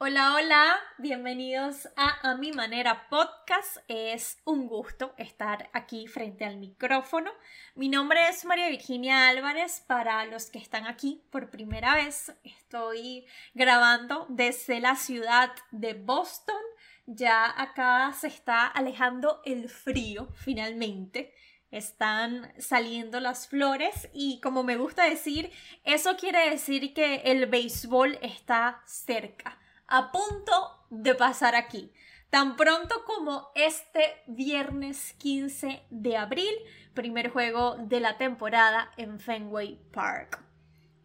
[0.00, 3.78] Hola, hola, bienvenidos a A Mi Manera Podcast.
[3.88, 7.32] Es un gusto estar aquí frente al micrófono.
[7.74, 9.82] Mi nombre es María Virginia Álvarez.
[9.88, 16.62] Para los que están aquí por primera vez, estoy grabando desde la ciudad de Boston.
[17.06, 21.34] Ya acá se está alejando el frío finalmente
[21.70, 25.50] están saliendo las flores y como me gusta decir,
[25.84, 31.92] eso quiere decir que el béisbol está cerca a punto de pasar aquí.
[32.30, 36.54] Tan pronto como este viernes 15 de abril,
[36.94, 40.44] primer juego de la temporada en Fenway Park.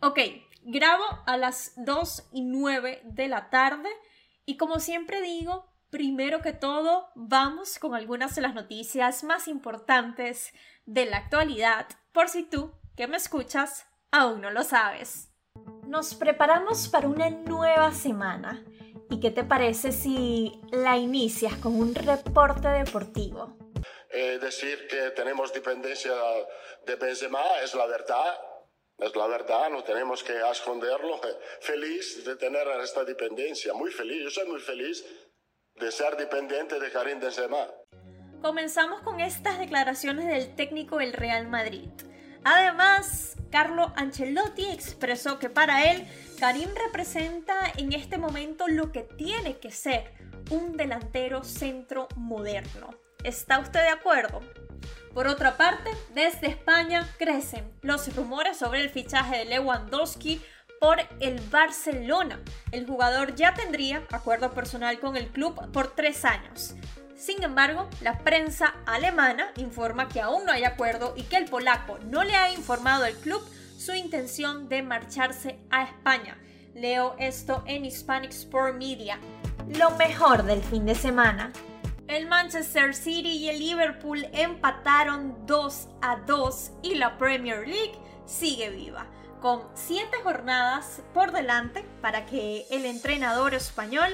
[0.02, 0.20] Ok,
[0.64, 3.90] grabo a las 2 y 9 de la tarde
[4.46, 10.54] y como siempre digo, primero que todo, vamos con algunas de las noticias más importantes
[10.86, 15.30] de la actualidad, por si tú, que me escuchas, aún no lo sabes.
[15.88, 18.66] Nos preparamos para una nueva semana
[19.14, 23.56] ¿Y qué te parece si la inicias con un reporte deportivo?
[24.10, 26.16] Eh, decir que tenemos dependencia
[26.84, 28.40] de Benzema es la verdad.
[28.98, 31.22] Es la verdad, no tenemos que esconderlo.
[31.62, 34.24] Feliz de tener esta dependencia, muy feliz.
[34.24, 35.06] Yo soy muy feliz
[35.76, 37.68] de ser dependiente de Karim Benzema.
[38.42, 41.90] Comenzamos con estas declaraciones del técnico del Real Madrid.
[42.44, 46.08] Además, Carlo Ancelotti expresó que para él
[46.40, 50.14] Karim representa en este momento lo que tiene que ser
[50.50, 52.90] un delantero centro moderno.
[53.24, 54.42] ¿Está usted de acuerdo?
[55.14, 60.42] Por otra parte, desde España crecen los rumores sobre el fichaje de Lewandowski
[60.82, 62.42] por el Barcelona.
[62.72, 66.76] El jugador ya tendría acuerdo personal con el club por tres años.
[67.24, 71.98] Sin embargo, la prensa alemana informa que aún no hay acuerdo y que el polaco
[72.00, 73.42] no le ha informado al club
[73.78, 76.38] su intención de marcharse a España.
[76.76, 79.20] Leo esto en Hispanic Sport Media.
[79.70, 81.54] Lo mejor del fin de semana.
[82.10, 88.70] El Manchester City y el Liverpool empataron 2 a 2 y la Premier League sigue
[88.70, 89.06] viva,
[89.40, 94.14] con 7 jornadas por delante para que el entrenador español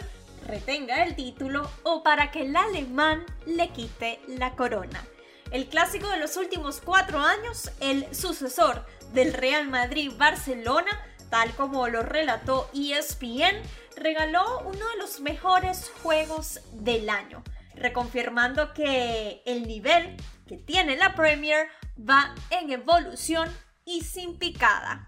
[0.49, 5.05] retenga el título o para que el alemán le quite la corona.
[5.51, 10.91] El clásico de los últimos cuatro años, el sucesor del Real Madrid-Barcelona,
[11.29, 13.61] tal como lo relató ESPN,
[13.95, 17.43] regaló uno de los mejores juegos del año,
[17.75, 20.17] reconfirmando que el nivel
[20.47, 21.67] que tiene la Premier
[21.97, 23.49] va en evolución
[23.85, 25.07] y sin picada.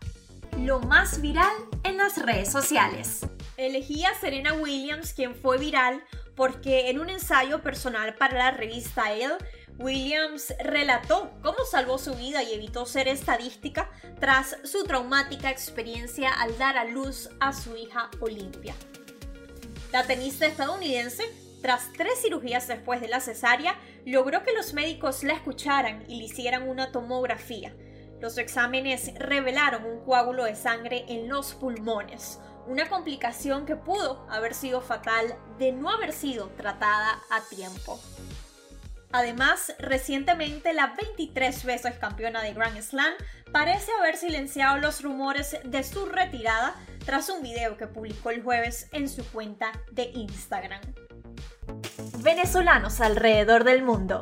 [0.57, 1.53] Lo más viral
[1.84, 3.22] en las redes sociales.
[3.57, 6.03] Elegí a Serena Williams, quien fue viral
[6.35, 9.38] porque en un ensayo personal para la revista Elle,
[9.78, 13.89] Williams relató cómo salvó su vida y evitó ser estadística
[14.19, 18.75] tras su traumática experiencia al dar a luz a su hija Olimpia.
[19.91, 21.23] La tenista estadounidense,
[21.62, 23.75] tras tres cirugías después de la cesárea,
[24.06, 27.75] logró que los médicos la escucharan y le hicieran una tomografía.
[28.19, 34.54] Los exámenes revelaron un coágulo de sangre en los pulmones, una complicación que pudo haber
[34.54, 38.00] sido fatal de no haber sido tratada a tiempo.
[39.12, 43.14] Además, recientemente la 23 veces campeona de Grand Slam
[43.52, 48.88] parece haber silenciado los rumores de su retirada tras un video que publicó el jueves
[48.94, 50.82] en su cuenta de Instagram.
[52.20, 54.22] Venezolanos alrededor del mundo.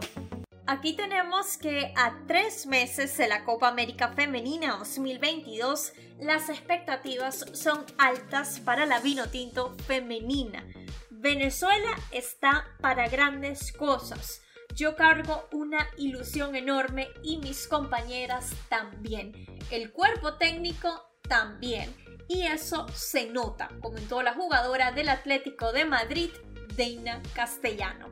[0.72, 7.84] Aquí tenemos que a tres meses de la Copa América Femenina 2022, las expectativas son
[7.98, 10.64] altas para la vino tinto femenina.
[11.10, 14.44] Venezuela está para grandes cosas.
[14.76, 19.34] Yo cargo una ilusión enorme y mis compañeras también.
[19.72, 21.92] El cuerpo técnico también.
[22.28, 26.30] Y eso se nota, comentó la jugadora del Atlético de Madrid,
[26.76, 28.10] Deina Castellano.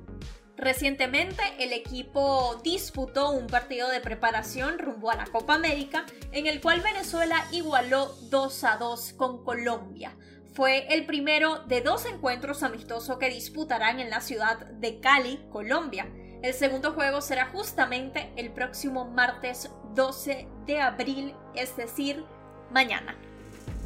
[0.57, 6.62] Recientemente el equipo disputó un partido de preparación rumbo a la Copa América en el
[6.62, 10.18] cual Venezuela igualó 2 a 2 con Colombia.
[10.54, 16.12] Fue el primero de dos encuentros amistosos que disputarán en la ciudad de Cali, Colombia.
[16.42, 22.25] El segundo juego será justamente el próximo martes 12 de abril, es decir,
[22.71, 23.15] mañana.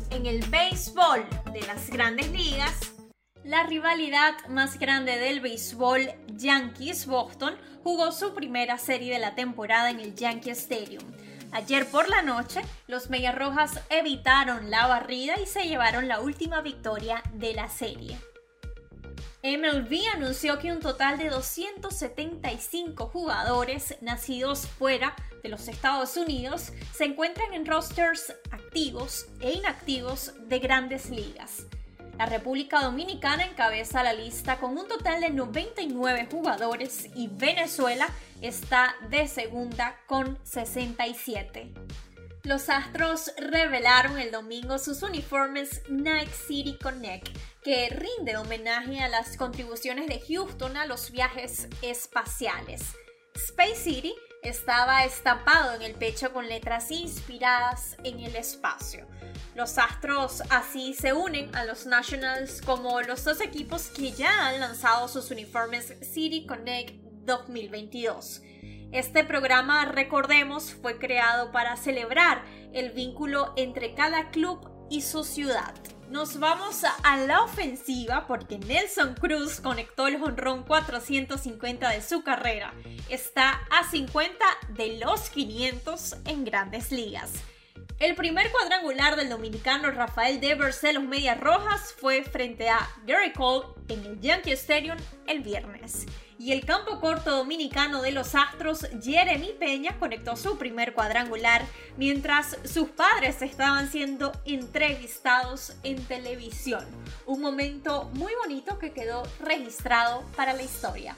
[0.10, 2.94] En el béisbol de las grandes ligas,
[3.44, 9.90] la rivalidad más grande del béisbol Yankees Boston jugó su primera serie de la temporada
[9.90, 11.04] en el Yankee Stadium.
[11.52, 16.62] Ayer por la noche, los Medias Rojas evitaron la barrida y se llevaron la última
[16.62, 18.18] victoria de la serie.
[19.44, 27.06] MLB anunció que un total de 275 jugadores nacidos fuera de los Estados Unidos se
[27.06, 31.66] encuentran en rosters activos e inactivos de grandes ligas.
[32.22, 38.08] La República Dominicana encabeza la lista con un total de 99 jugadores y Venezuela
[38.44, 41.74] está de segunda con 67.
[42.44, 49.36] Los Astros revelaron el domingo sus uniformes Night City Connect, que rinde homenaje a las
[49.36, 52.84] contribuciones de Houston a los viajes espaciales.
[53.34, 59.06] Space City estaba estampado en el pecho con letras inspiradas en el espacio.
[59.56, 64.60] Los Astros así se unen a los Nationals como los dos equipos que ya han
[64.60, 66.96] lanzado sus uniformes City Connect
[67.26, 68.42] 2022.
[68.92, 75.74] Este programa, recordemos, fue creado para celebrar el vínculo entre cada club y su ciudad.
[76.12, 82.74] Nos vamos a la ofensiva porque Nelson Cruz conectó el jonrón 450 de su carrera.
[83.08, 84.44] Está a 50
[84.76, 87.32] de los 500 en grandes ligas.
[88.02, 93.32] El primer cuadrangular del dominicano Rafael Devers de los Medias Rojas fue frente a Gary
[93.32, 96.08] Cole en el Yankee Stadium el viernes
[96.40, 101.64] y el campo corto dominicano de los Astros, Jeremy Peña, conectó su primer cuadrangular
[101.96, 106.84] mientras sus padres estaban siendo entrevistados en televisión.
[107.28, 111.16] Un momento muy bonito que quedó registrado para la historia.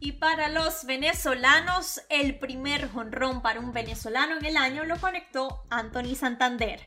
[0.00, 5.64] Y para los venezolanos, el primer jonrón para un venezolano en el año lo conectó
[5.70, 6.80] Anthony Santander.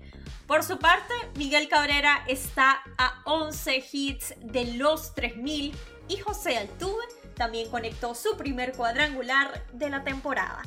[0.48, 5.76] Por su parte, Miguel Cabrera está a 11 hits de los 3000
[6.08, 7.04] y José Altuve
[7.36, 10.62] también conectó su primer cuadrangular de la temporada.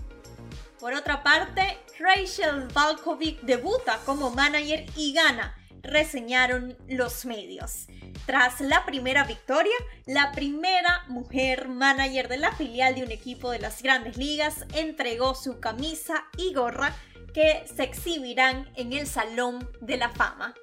[0.81, 7.87] Por otra parte, Rachel Valkovic debuta como manager y gana, reseñaron los medios.
[8.27, 9.75] Tras la primera victoria,
[10.07, 15.35] la primera mujer manager de la filial de un equipo de las grandes ligas entregó
[15.35, 16.95] su camisa y gorra
[17.35, 20.55] que se exhibirán en el Salón de la Fama.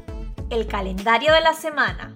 [0.50, 2.16] El calendario de la semana.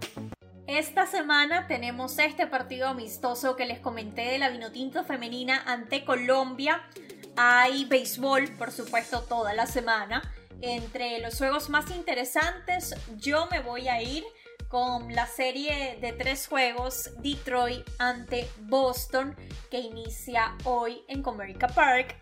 [0.67, 6.81] Esta semana tenemos este partido amistoso que les comenté de la Vinotinto femenina ante Colombia.
[7.37, 10.23] Hay béisbol, por supuesto, toda la semana.
[10.61, 14.23] Entre los juegos más interesantes, yo me voy a ir
[14.67, 19.35] con la serie de tres juegos Detroit ante Boston
[19.69, 22.17] que inicia hoy en Comerica Park.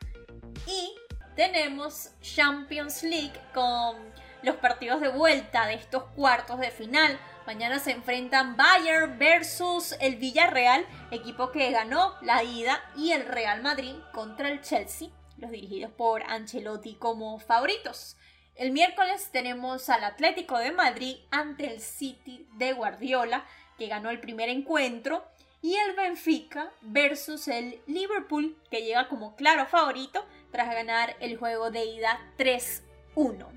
[0.67, 0.93] Y
[1.35, 3.97] tenemos Champions League con
[4.43, 7.17] los partidos de vuelta de estos cuartos de final.
[7.47, 13.61] Mañana se enfrentan Bayern versus el Villarreal, equipo que ganó la ida, y el Real
[13.61, 18.17] Madrid contra el Chelsea, los dirigidos por Ancelotti como favoritos.
[18.55, 23.45] El miércoles tenemos al Atlético de Madrid ante el City de Guardiola,
[23.79, 25.25] que ganó el primer encuentro,
[25.63, 31.71] y el Benfica versus el Liverpool, que llega como claro favorito tras ganar el juego
[31.71, 33.47] de ida 3-1.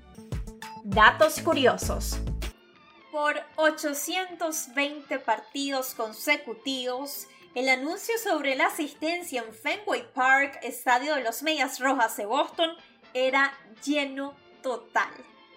[0.83, 2.17] Datos curiosos.
[3.11, 11.43] Por 820 partidos consecutivos, el anuncio sobre la asistencia en Fenway Park, estadio de los
[11.43, 12.71] Medias Rojas de Boston,
[13.13, 14.33] era lleno
[14.67, 15.09] total.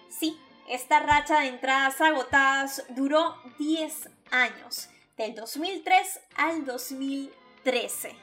[0.09, 0.39] Sí,
[0.69, 4.87] esta racha de entradas agotadas duró 10 años,
[5.17, 8.15] del 2003 al 2013.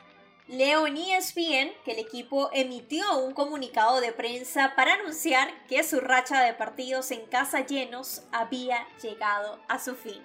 [0.46, 6.00] Leo en ESPN que el equipo emitió un comunicado de prensa para anunciar que su
[6.00, 10.22] racha de partidos en casa llenos había llegado a su fin.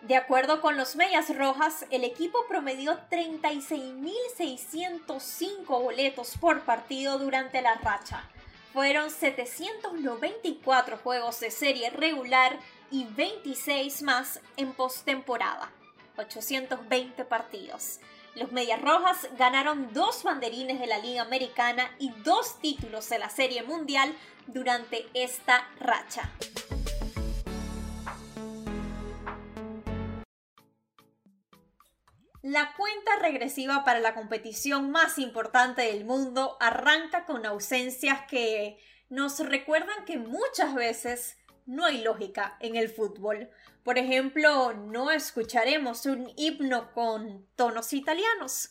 [0.00, 7.74] De acuerdo con los Medias Rojas, el equipo promedió 36.605 boletos por partido durante la
[7.74, 8.30] racha.
[8.76, 12.58] Fueron 794 juegos de serie regular
[12.90, 15.72] y 26 más en postemporada.
[16.18, 18.00] 820 partidos.
[18.34, 23.30] Los Medias Rojas ganaron dos banderines de la Liga Americana y dos títulos de la
[23.30, 24.14] Serie Mundial
[24.46, 26.30] durante esta racha.
[32.46, 39.40] La cuenta regresiva para la competición más importante del mundo arranca con ausencias que nos
[39.40, 43.50] recuerdan que muchas veces no hay lógica en el fútbol.
[43.82, 48.68] Por ejemplo, no escucharemos un himno con tonos italianos.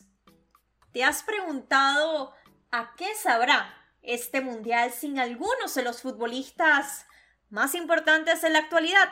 [0.93, 2.33] ¿Te has preguntado
[2.71, 7.07] a qué sabrá este mundial sin algunos de los futbolistas
[7.49, 9.09] más importantes en la actualidad?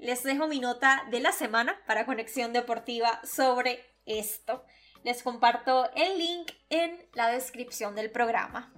[0.00, 4.64] Les dejo mi nota de la semana para Conexión Deportiva sobre esto.
[5.04, 8.72] Les comparto el link en la descripción del programa.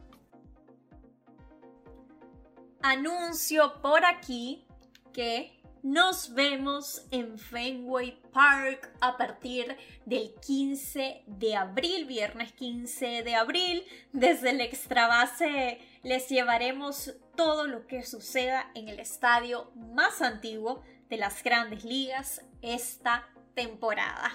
[2.83, 4.67] Anuncio por aquí
[5.12, 13.35] que nos vemos en Fenway Park a partir del 15 de abril, viernes 15 de
[13.37, 13.85] abril.
[14.12, 20.83] Desde el extra base les llevaremos todo lo que suceda en el estadio más antiguo
[21.12, 24.33] de las grandes ligas esta temporada.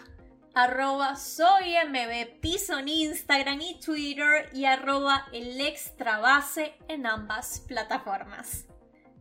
[0.53, 7.61] Arroba soy MB Piso en Instagram y Twitter y arroba el extra base en ambas
[7.67, 8.67] plataformas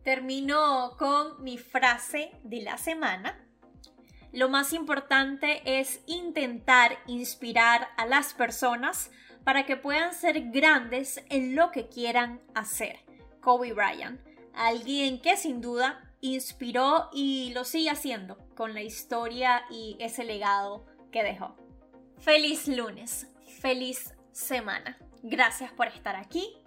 [0.03, 3.43] termino con mi frase de la semana.
[4.31, 9.11] Lo más importante es intentar inspirar a las personas
[9.43, 12.99] para que puedan ser grandes en lo que quieran hacer.
[13.41, 14.21] Kobe Bryant,
[14.53, 20.85] alguien que sin duda inspiró y lo sigue haciendo con la historia y ese legado
[21.11, 21.55] que dejó.
[22.19, 23.27] Feliz lunes,
[23.59, 24.97] feliz semana.
[25.23, 26.57] Gracias por estar aquí